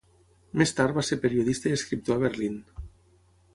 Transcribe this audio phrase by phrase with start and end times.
[0.61, 2.59] Més tard va ser periodista i escriptor a Berlín.